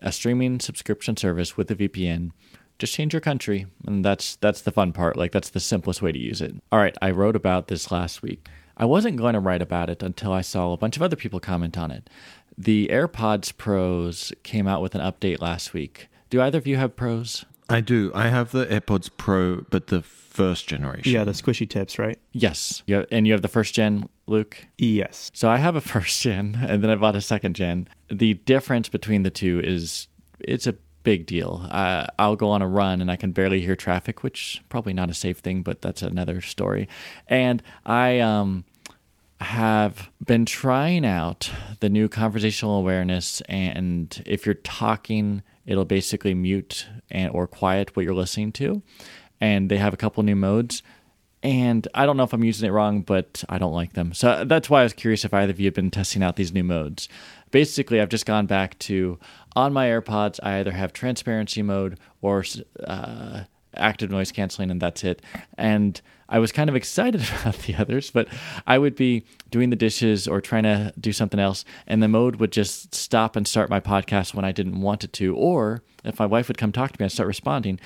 [0.00, 2.30] a streaming subscription service with a VPN,
[2.78, 5.16] just change your country, and that's that's the fun part.
[5.16, 6.54] Like that's the simplest way to use it.
[6.72, 8.48] All right, I wrote about this last week.
[8.78, 11.40] I wasn't going to write about it until I saw a bunch of other people
[11.40, 12.08] comment on it.
[12.56, 16.08] The AirPods Pros came out with an update last week.
[16.30, 17.44] Do either of you have Pros?
[17.68, 18.10] I do.
[18.14, 20.02] I have the AirPods Pro, but the
[20.38, 21.12] first generation.
[21.12, 22.18] Yeah, the squishy tips, right?
[22.32, 22.82] Yes.
[22.86, 24.66] Yeah, and you have the first gen, Luke?
[24.78, 25.30] Yes.
[25.34, 27.88] So I have a first gen and then I bought a second gen.
[28.08, 30.06] The difference between the two is
[30.38, 31.66] it's a big deal.
[31.70, 35.10] Uh, I'll go on a run and I can barely hear traffic, which probably not
[35.10, 36.88] a safe thing, but that's another story.
[37.26, 38.64] And I um
[39.40, 41.50] have been trying out
[41.80, 48.04] the new conversational awareness and if you're talking it'll basically mute and or quiet what
[48.04, 48.82] you're listening to
[49.40, 50.82] and they have a couple new modes.
[51.42, 54.12] And I don't know if I'm using it wrong, but I don't like them.
[54.12, 56.52] So that's why I was curious if either of you have been testing out these
[56.52, 57.08] new modes.
[57.52, 59.18] Basically, I've just gone back to
[59.54, 62.44] on my AirPods, I either have transparency mode or
[62.84, 65.22] uh, active noise canceling, and that's it.
[65.56, 68.28] And I was kind of excited about the others, but
[68.66, 72.36] I would be doing the dishes or trying to do something else, and the mode
[72.36, 75.34] would just stop and start my podcast when I didn't want it to.
[75.34, 77.80] Or if my wife would come talk to me, I'd start responding,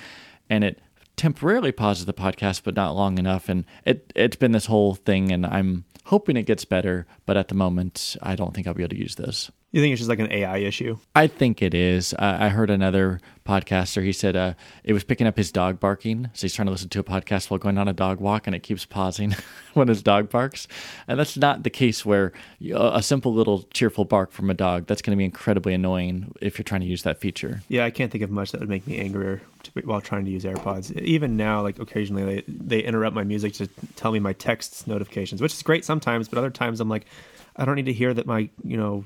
[0.49, 0.79] and it
[1.15, 3.49] temporarily pauses the podcast, but not long enough.
[3.49, 7.05] And it it's been this whole thing, and I'm hoping it gets better.
[7.25, 9.51] But at the moment, I don't think I'll be able to use this.
[9.73, 10.99] You think it's just like an AI issue?
[11.15, 12.13] I think it is.
[12.13, 14.03] Uh, I heard another podcaster.
[14.03, 16.89] He said uh, it was picking up his dog barking, so he's trying to listen
[16.89, 19.35] to a podcast while going on a dog walk, and it keeps pausing
[19.73, 20.67] when his dog barks.
[21.07, 22.33] And that's not the case where
[22.71, 26.59] a simple little cheerful bark from a dog that's going to be incredibly annoying if
[26.59, 27.63] you're trying to use that feature.
[27.67, 29.41] Yeah, I can't think of much that would make me angrier
[29.85, 30.95] while trying to use AirPods.
[31.01, 35.41] Even now, like occasionally they they interrupt my music to tell me my text notifications,
[35.41, 37.07] which is great sometimes, but other times I'm like,
[37.55, 39.05] I don't need to hear that my you know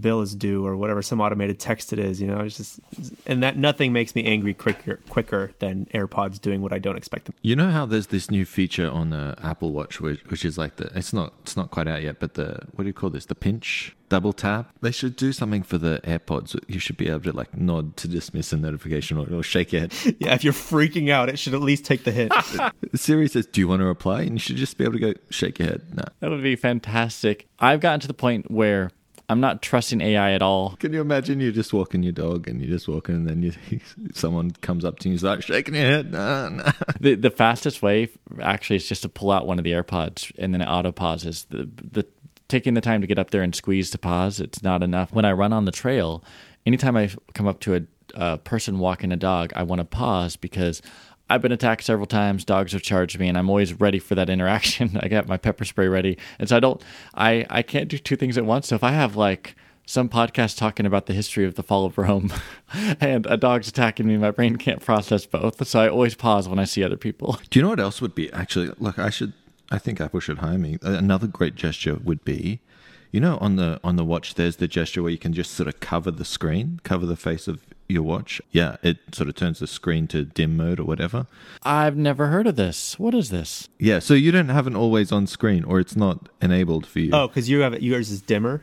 [0.00, 2.80] bill is due or whatever some automated text it is you know it's just
[3.26, 7.26] and that nothing makes me angry quicker quicker than airpods doing what i don't expect
[7.26, 7.34] them.
[7.42, 10.76] You know how there's this new feature on the apple watch which, which is like
[10.76, 13.26] the it's not it's not quite out yet but the what do you call this?
[13.26, 13.96] The pinch?
[14.08, 14.70] Double tap?
[14.82, 16.58] They should do something for the airpods.
[16.68, 19.82] You should be able to like nod to dismiss a notification or, or shake your
[19.82, 19.92] head.
[20.18, 22.32] Yeah if you're freaking out it should at least take the hit.
[22.94, 24.22] Siri says do you want to reply?
[24.22, 25.82] And you should just be able to go shake your head.
[25.94, 27.48] No that would be fantastic.
[27.58, 28.90] I've gotten to the point where
[29.32, 30.76] I'm not trusting AI at all.
[30.76, 33.80] Can you imagine you just walking your dog and you're just walking and then you,
[34.14, 36.12] someone comes up to you and like shaking your head?
[36.12, 36.72] Nah, nah.
[37.00, 40.52] The the fastest way actually is just to pull out one of the AirPods and
[40.52, 41.46] then it auto pauses.
[41.50, 42.06] The the
[42.48, 45.10] taking the time to get up there and squeeze to pause, it's not enough.
[45.12, 46.22] When I run on the trail,
[46.66, 47.80] anytime I come up to a,
[48.14, 50.82] a person walking a dog, I want to pause because
[51.32, 52.44] I've been attacked several times.
[52.44, 54.98] Dogs have charged me, and I'm always ready for that interaction.
[55.02, 56.82] I got my pepper spray ready, and so I don't.
[57.14, 58.68] I I can't do two things at once.
[58.68, 61.96] So if I have like some podcast talking about the history of the fall of
[61.96, 62.34] Rome,
[63.00, 65.66] and a dog's attacking me, my brain can't process both.
[65.66, 67.38] So I always pause when I see other people.
[67.50, 68.70] Do you know what else would be actually?
[68.78, 69.32] Look, I should.
[69.70, 70.76] I think Apple should hire me.
[70.82, 72.60] Another great gesture would be
[73.12, 75.68] You know, on the on the watch, there's the gesture where you can just sort
[75.68, 78.40] of cover the screen, cover the face of your watch.
[78.50, 81.26] Yeah, it sort of turns the screen to dim mode or whatever.
[81.62, 82.98] I've never heard of this.
[82.98, 83.68] What is this?
[83.78, 87.10] Yeah, so you don't have an always on screen, or it's not enabled for you.
[87.12, 88.62] Oh, because you have it, yours is dimmer.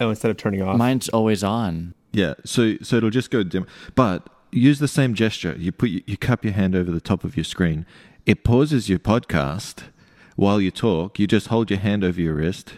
[0.00, 0.78] Oh, instead of turning off.
[0.78, 1.94] Mine's always on.
[2.12, 3.66] Yeah, so so it'll just go dim.
[3.96, 5.56] But use the same gesture.
[5.58, 7.84] You put you cup your hand over the top of your screen.
[8.26, 9.84] It pauses your podcast
[10.36, 11.18] while you talk.
[11.18, 12.74] You just hold your hand over your wrist.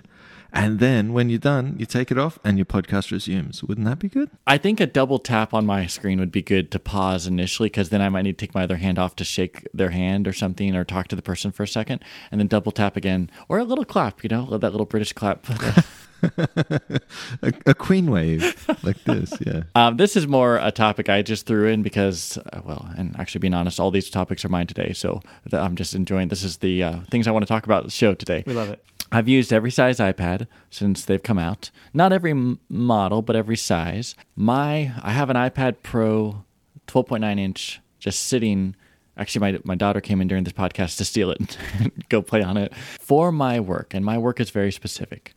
[0.53, 3.63] And then when you're done, you take it off and your podcast resumes.
[3.63, 4.31] Wouldn't that be good?
[4.47, 7.91] I think a double tap on my screen would be good to pause initially because
[7.91, 10.33] then I might need to take my other hand off to shake their hand or
[10.33, 13.59] something or talk to the person for a second and then double tap again or
[13.59, 15.47] a little clap, you know, that little British clap.
[16.23, 19.63] a, a queen wave like this, yeah.
[19.75, 23.39] Um, this is more a topic I just threw in because, uh, well, and actually
[23.39, 24.93] being honest, all these topics are mine today.
[24.93, 27.85] So th- I'm just enjoying This is the uh, things I want to talk about
[27.85, 28.43] the show today.
[28.47, 28.85] we love it.
[29.13, 31.71] I've used every size iPad since they've come out.
[31.93, 34.15] Not every model, but every size.
[34.37, 36.45] My I have an iPad Pro
[36.87, 38.77] 12.9 inch just sitting.
[39.17, 42.43] Actually, my my daughter came in during this podcast to steal it and go play
[42.43, 45.35] on it for my work, and my work is very specific.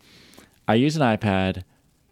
[0.67, 1.63] I use an iPad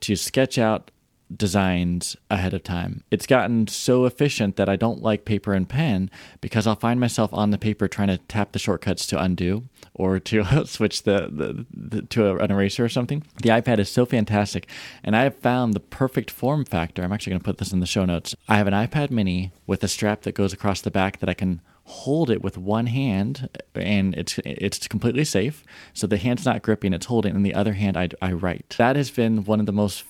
[0.02, 0.92] to sketch out
[1.36, 3.04] designs ahead of time.
[3.12, 6.10] It's gotten so efficient that I don't like paper and pen
[6.42, 9.64] because I'll find myself on the paper trying to tap the shortcuts to undo
[9.94, 13.24] or to switch the, the, the to an eraser or something.
[13.42, 14.68] The iPad is so fantastic,
[15.04, 17.04] and I have found the perfect form factor.
[17.04, 18.36] I'm actually going to put this in the show notes.
[18.48, 21.34] I have an iPad Mini with a strap that goes across the back that I
[21.34, 25.64] can hold it with one hand and it's it's completely safe
[25.94, 28.96] so the hand's not gripping it's holding and the other hand I, I write that
[28.96, 30.06] has been one of the most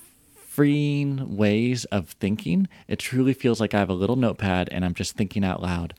[0.61, 4.93] freeing ways of thinking it truly feels like i have a little notepad and i'm
[4.93, 5.91] just thinking out loud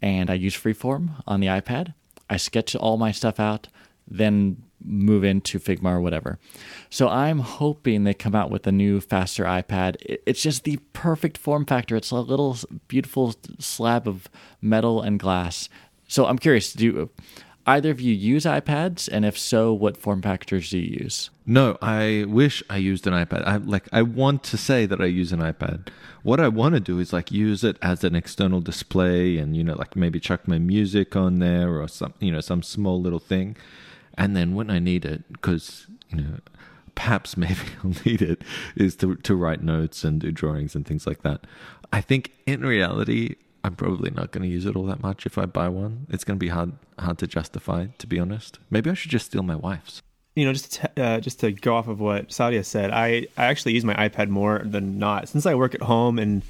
[0.00, 1.92] and i use freeform on the ipad
[2.30, 3.68] i sketch all my stuff out
[4.10, 6.38] then move into Figma or whatever.
[6.88, 9.96] So I'm hoping they come out with a new faster iPad.
[10.00, 11.96] It's just the perfect form factor.
[11.96, 12.56] It's a little
[12.88, 14.28] beautiful slab of
[14.62, 15.68] metal and glass.
[16.08, 17.10] So I'm curious, do
[17.74, 21.30] either of you use iPads and if so, what form factors do you use?
[21.46, 23.46] No, I wish I used an iPad.
[23.46, 25.88] I like I want to say that I use an iPad.
[26.22, 29.64] What I want to do is like use it as an external display and you
[29.64, 33.18] know like maybe chuck my music on there or some you know some small little
[33.18, 33.56] thing
[34.20, 36.38] and then when I need it, because you know,
[36.94, 38.42] perhaps maybe I'll need it,
[38.76, 41.46] is to to write notes and do drawings and things like that.
[41.92, 45.36] I think in reality, I'm probably not going to use it all that much if
[45.36, 46.06] I buy one.
[46.10, 48.58] It's going to be hard hard to justify, to be honest.
[48.70, 50.02] Maybe I should just steal my wife's.
[50.36, 53.46] You know, just to, uh, just to go off of what Sadia said, I I
[53.46, 56.42] actually use my iPad more than not since I work at home and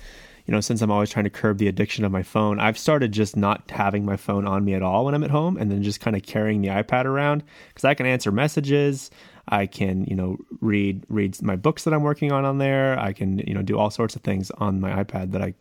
[0.50, 3.12] you know, since I'm always trying to curb the addiction of my phone, I've started
[3.12, 5.80] just not having my phone on me at all when I'm at home and then
[5.82, 9.12] just kind of carrying the iPad around because I can answer messages.
[9.46, 12.98] I can, you know, read read my books that I'm working on on there.
[12.98, 15.54] I can, you know, do all sorts of things on my iPad that I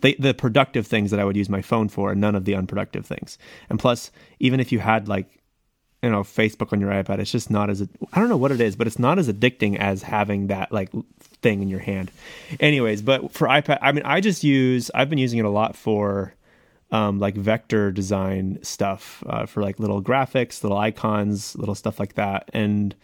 [0.00, 2.54] the, the productive things that I would use my phone for, and none of the
[2.54, 3.38] unproductive things.
[3.68, 5.40] And plus, even if you had like
[6.02, 7.18] you know Facebook on your iPad.
[7.18, 9.78] It's just not as I don't know what it is, but it's not as addicting
[9.78, 10.90] as having that like
[11.42, 12.10] thing in your hand.
[12.58, 15.76] Anyways, but for iPad, I mean, I just use I've been using it a lot
[15.76, 16.34] for
[16.90, 22.14] um, like vector design stuff uh, for like little graphics, little icons, little stuff like
[22.14, 22.94] that, and.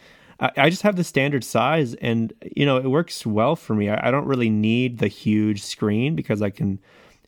[0.40, 3.88] I, I just have the standard size, and you know it works well for me.
[3.88, 6.78] I, I don't really need the huge screen because I can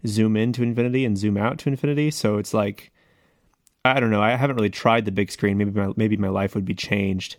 [0.07, 2.11] zoom in to infinity and zoom out to infinity.
[2.11, 2.90] So it's like
[3.85, 4.23] I don't know.
[4.23, 5.59] I haven't really tried the big screen.
[5.59, 7.37] Maybe my maybe my life would be changed,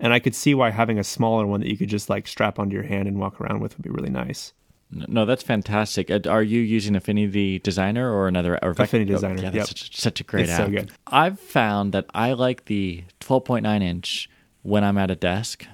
[0.00, 2.58] and I could see why having a smaller one that you could just like strap
[2.58, 4.52] onto your hand and walk around with would be really nice.
[4.88, 6.10] No, that's fantastic.
[6.28, 8.56] Are you using Affinity Designer or another?
[8.62, 9.42] Or Affinity oh, Designer.
[9.42, 9.66] Yeah, that's yep.
[9.66, 10.66] such, such, a great it's app.
[10.66, 10.92] So good.
[11.08, 14.30] I've found that I like the 12.9 inch
[14.66, 15.64] when I'm at a desk,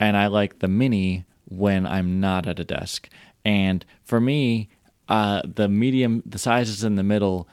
[0.00, 3.08] and I like the mini when I'm not at a desk.
[3.44, 4.68] And for me,
[5.08, 7.48] uh, the medium, the sizes in the middle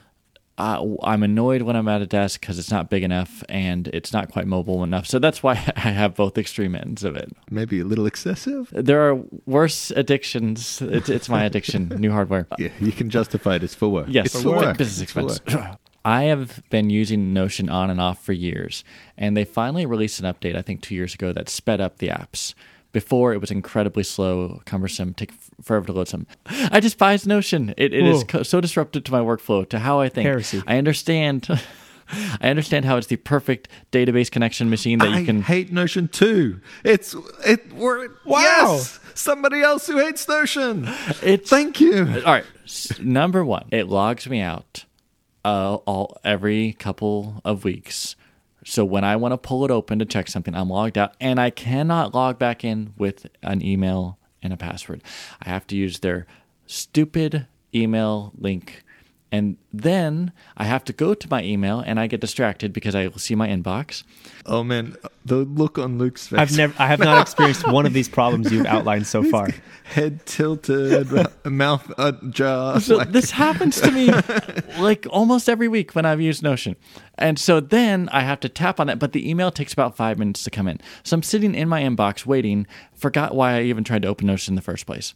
[0.57, 4.13] uh, I'm annoyed when I'm at a desk because it's not big enough and it's
[4.13, 5.05] not quite mobile enough.
[5.05, 7.31] So that's why I have both extreme ends of it.
[7.49, 8.69] Maybe a little excessive.
[8.71, 10.81] There are worse addictions.
[10.81, 11.89] It's, it's my addiction.
[11.99, 12.47] new hardware.
[12.57, 14.07] Yeah, you can justify it as for work.
[14.09, 14.77] Yes, it's for work.
[14.77, 15.39] Business expense.
[16.05, 18.83] I have been using Notion on and off for years,
[19.17, 20.55] and they finally released an update.
[20.55, 22.53] I think two years ago that sped up the apps.
[22.91, 26.27] Before it was incredibly slow, cumbersome, take forever to load some.
[26.45, 27.73] I despise Notion.
[27.75, 30.25] It, it is co- so disruptive to my workflow, to how I think.
[30.27, 30.63] Heresy.
[30.65, 31.45] I understand.
[32.39, 35.41] I understand how it's the perfect database connection machine that I you can.
[35.41, 36.61] hate Notion too.
[36.85, 37.73] It's it.
[37.73, 38.39] We're, Wow.
[38.41, 40.87] Yes, somebody else who hates Notion.
[41.23, 42.05] It's Thank you.
[42.25, 42.45] all right.
[42.63, 44.85] s- Number one, it logs me out
[45.45, 48.15] uh, all every couple of weeks
[48.65, 51.39] So when I want to pull it open to check something, I'm logged out and
[51.39, 55.03] I cannot log back in with an email and a password.
[55.41, 56.25] I have to use their
[56.65, 58.83] stupid email link.
[59.35, 63.07] And then I have to go to my email and I get distracted because I
[63.07, 64.03] will see my inbox.
[64.45, 66.39] Oh man, the look on Luke's face.
[66.39, 69.49] I've never, I have not experienced one of these problems you've outlined so far.
[69.83, 71.09] head tilted,
[71.45, 72.79] mouth ajar.
[72.79, 74.09] So like- this happens to me
[74.79, 76.77] like almost every week when I've used Notion.
[77.17, 80.17] And so then I have to tap on that, but the email takes about five
[80.17, 80.79] minutes to come in.
[81.03, 84.53] So I'm sitting in my inbox waiting, forgot why I even tried to open Notion
[84.53, 85.13] in the first place.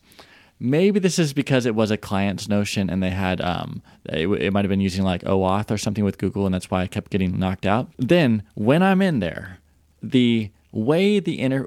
[0.59, 4.51] Maybe this is because it was a client's Notion and they had, um, it, it
[4.51, 7.11] might have been using like OAuth or something with Google, and that's why I kept
[7.11, 7.89] getting knocked out.
[7.97, 9.59] Then when I'm in there,
[10.01, 11.63] the way the inner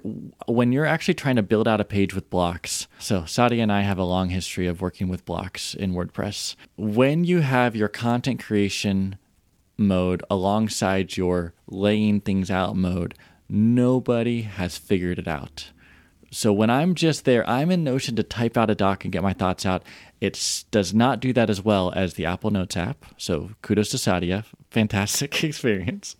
[0.46, 3.80] when you're actually trying to build out a page with blocks so Sadia and i
[3.80, 8.40] have a long history of working with blocks in wordpress when you have your content
[8.40, 9.18] creation
[9.76, 13.14] mode alongside your laying things out mode
[13.48, 15.72] nobody has figured it out
[16.32, 19.22] so when I'm just there, I'm in Notion to type out a doc and get
[19.22, 19.82] my thoughts out.
[20.18, 23.04] It does not do that as well as the Apple Notes app.
[23.18, 24.44] So kudos to Sadia.
[24.70, 26.16] Fantastic experience.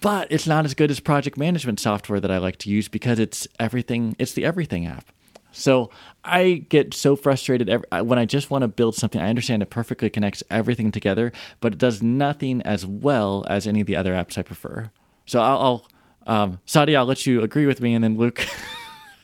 [0.00, 3.18] But it's not as good as project management software that I like to use because
[3.18, 5.10] it's everything, it's the everything app.
[5.50, 5.90] So
[6.24, 9.20] I get so frustrated when I just want to build something.
[9.20, 13.80] I understand it perfectly connects everything together, but it does nothing as well as any
[13.80, 14.92] of the other apps I prefer.
[15.26, 15.86] So I'll, I'll
[16.26, 18.46] um, Sadia, I'll let you agree with me, and then Luke,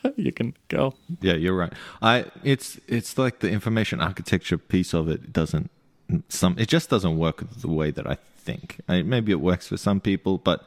[0.15, 0.93] you can go.
[1.21, 1.73] Yeah, you're right.
[2.01, 5.69] I it's it's like the information architecture piece of it doesn't
[6.29, 8.79] some it just doesn't work the way that I think.
[8.87, 10.65] I, maybe it works for some people, but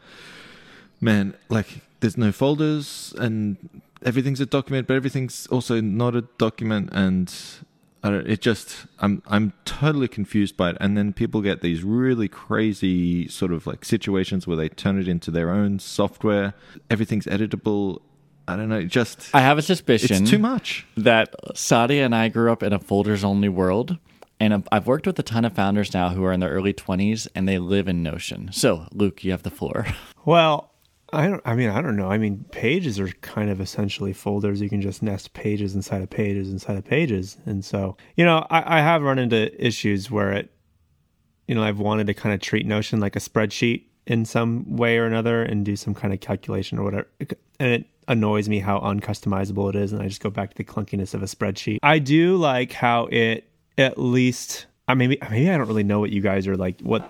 [1.01, 3.57] man, like there's no folders and
[4.05, 7.33] everything's a document, but everything's also not a document and
[8.03, 12.29] don't, it just I'm I'm totally confused by it and then people get these really
[12.29, 16.55] crazy sort of like situations where they turn it into their own software.
[16.89, 18.01] Everything's editable.
[18.51, 20.87] I don't know, just I have a suspicion it's too much.
[20.97, 23.99] that Sadia and I grew up in a folders only world.
[24.43, 27.29] And I've worked with a ton of founders now who are in their early 20s
[27.35, 28.49] and they live in Notion.
[28.53, 29.87] So, Luke, you have the floor.
[30.27, 30.71] Well,
[31.13, 31.43] I don't.
[31.47, 32.11] I mean, I don't know.
[32.11, 34.61] I mean, pages are kind of essentially folders.
[34.61, 38.47] You can just nest pages inside of pages inside of pages, and so you know,
[38.51, 40.53] I, I have run into issues where it,
[41.49, 44.99] you know, I've wanted to kind of treat Notion like a spreadsheet in some way
[44.99, 47.07] or another and do some kind of calculation or whatever,
[47.59, 50.65] and it annoys me how uncustomizable it is, and I just go back to the
[50.65, 51.79] clunkiness of a spreadsheet.
[51.83, 53.45] I do like how it
[53.79, 54.67] at least.
[54.89, 56.81] I maybe maybe I don't really know what you guys are like.
[56.81, 57.09] What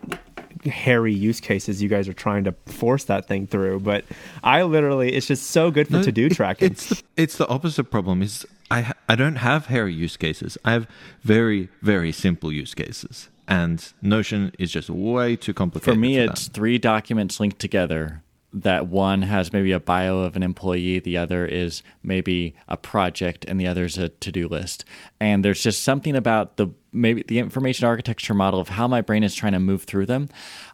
[0.64, 3.80] hairy use cases you guys are trying to force that thing through.
[3.80, 4.04] But
[4.44, 6.72] I literally, it's just so good for No, to do it- tracking.
[6.72, 8.20] It's the, it's the opposite problem.
[8.20, 10.58] Is I I don't have hairy use cases.
[10.64, 10.86] I have
[11.22, 15.94] very very simple use cases, and Notion is just way too complicated.
[15.94, 16.30] For me, that.
[16.30, 18.22] it's three documents linked together.
[18.52, 23.44] That one has maybe a bio of an employee, the other is maybe a project,
[23.46, 24.84] and the other is a to do list.
[25.20, 29.22] And there's just something about the maybe the information architecture model of how my brain
[29.22, 30.28] is trying to move through them.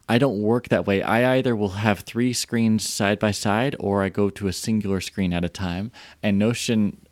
[0.09, 1.01] I don't work that way.
[1.01, 5.01] I either will have three screens side by side or I go to a singular
[5.01, 5.91] screen at a time.
[6.23, 7.05] And Notion,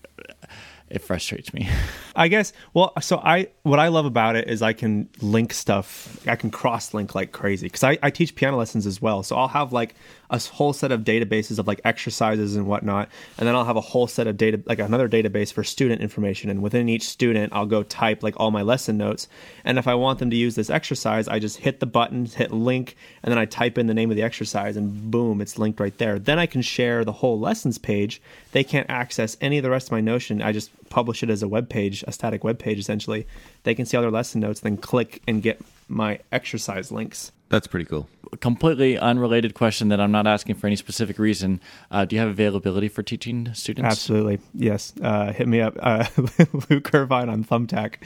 [0.89, 1.67] it frustrates me.
[2.15, 2.53] I guess.
[2.73, 6.25] Well, so I what I love about it is I can link stuff.
[6.27, 9.21] I can cross link like crazy because I, I teach piano lessons as well.
[9.23, 9.95] So I'll have like
[10.29, 13.81] a whole set of databases of like exercises and whatnot, and then I'll have a
[13.81, 16.49] whole set of data like another database for student information.
[16.49, 19.27] And within each student, I'll go type like all my lesson notes.
[19.65, 22.51] And if I want them to use this exercise, I just hit the button, hit
[22.51, 25.79] link, and then I type in the name of the exercise, and boom, it's linked
[25.79, 26.19] right there.
[26.19, 28.21] Then I can share the whole lessons page.
[28.51, 30.41] They can't access any of the rest of my Notion.
[30.41, 33.27] I just publish it as a web page, a static web page essentially.
[33.63, 37.31] They can see all their lesson notes, then click and get my exercise links.
[37.49, 38.09] that's pretty cool.
[38.41, 41.61] Completely unrelated question that I'm not asking for any specific reason.
[41.91, 43.89] Uh, do you have availability for teaching students?
[43.89, 44.93] Absolutely, yes.
[45.01, 46.05] Uh, hit me up, uh,
[46.69, 47.97] Luke Irvine on Thumbtack.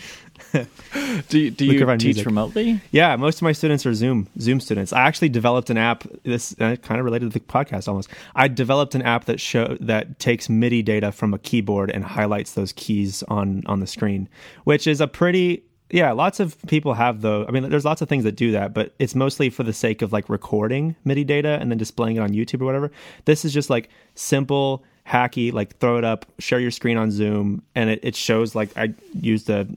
[1.30, 2.26] Do you, do you Irvine teach Music.
[2.26, 2.82] remotely?
[2.92, 4.94] Yeah, most of my students are Zoom Zoom students.
[4.94, 6.04] I actually developed an app.
[6.24, 8.10] This uh, kind of related to the podcast almost.
[8.36, 12.54] I developed an app that show that takes MIDI data from a keyboard and highlights
[12.54, 14.30] those keys on on the screen,
[14.66, 16.12] which is a pretty yeah.
[16.12, 17.46] Lots of people have though.
[17.48, 20.02] I mean, there's lots of things that do that, but it's mostly for the sake
[20.02, 22.92] of like recording MIDI data and then displaying it on YouTube or whatever.
[23.26, 27.64] This is just like simple hacky like throw it up share your screen on zoom
[27.74, 29.68] and it, it shows like i used a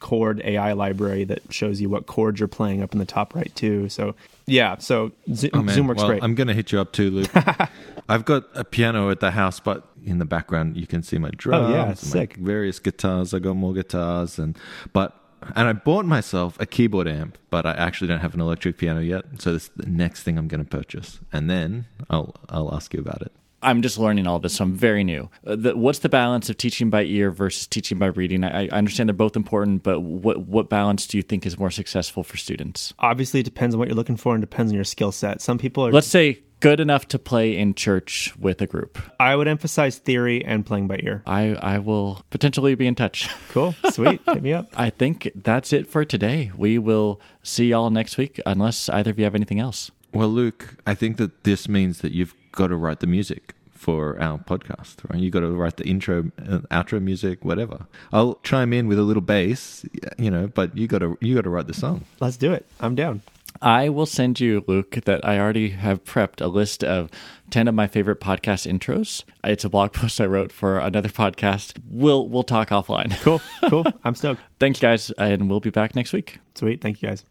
[0.00, 3.54] chord AI library that shows you what chords you're playing up in the top right
[3.54, 3.88] too.
[3.90, 4.14] So
[4.46, 5.66] yeah, so Zo- Oh.
[5.68, 6.22] Zoom works well, great.
[6.24, 7.30] I'm going to hit you up too, Luke.
[8.08, 11.30] I've got a piano at the house, but in the background you can see my
[11.36, 12.36] drums, Oh, yeah, sick.
[12.36, 13.34] various guitars.
[13.34, 14.56] I got more guitars, and
[14.94, 15.14] but
[15.54, 19.00] and I bought myself a keyboard amp, but I actually don't have an electric piano
[19.00, 19.24] yet.
[19.38, 22.92] So this is the next thing I'm going to purchase, and then I'll I'll ask
[22.94, 23.32] you about it.
[23.62, 25.28] I'm just learning all this, so I'm very new.
[25.46, 28.44] Uh, the, what's the balance of teaching by ear versus teaching by reading?
[28.44, 31.70] I, I understand they're both important, but what what balance do you think is more
[31.70, 32.94] successful for students?
[32.98, 35.40] Obviously, it depends on what you're looking for and depends on your skill set.
[35.40, 35.92] Some people are.
[35.92, 38.98] Let's say good enough to play in church with a group.
[39.18, 41.22] I would emphasize theory and playing by ear.
[41.26, 43.28] I, I will potentially be in touch.
[43.48, 43.74] Cool.
[43.90, 44.20] Sweet.
[44.26, 44.68] Hit me up.
[44.76, 46.52] I think that's it for today.
[46.56, 49.90] We will see y'all next week, unless either of you have anything else.
[50.12, 54.20] Well, Luke, I think that this means that you've got to write the music for
[54.20, 55.20] our podcast, right?
[55.20, 57.86] You got to write the intro, uh, outro music, whatever.
[58.12, 59.86] I'll chime in with a little bass,
[60.18, 62.04] you know, but you got to you got to write the song.
[62.20, 62.66] Let's do it.
[62.80, 63.22] I'm down.
[63.62, 67.10] I will send you, Luke, that I already have prepped a list of
[67.50, 69.24] 10 of my favorite podcast intros.
[69.44, 71.78] It's a blog post I wrote for another podcast.
[71.88, 73.18] We'll we'll talk offline.
[73.22, 73.40] Cool.
[73.68, 73.84] Cool.
[74.04, 74.40] I'm stoked.
[74.58, 76.38] Thanks guys, and we'll be back next week.
[76.54, 76.80] Sweet.
[76.80, 77.24] Thank you guys.